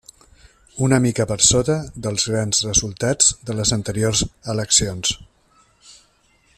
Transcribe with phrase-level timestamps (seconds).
[0.85, 1.75] Una mica per sota
[2.07, 4.23] dels grans resultats de les anteriors
[4.55, 5.17] eleccions.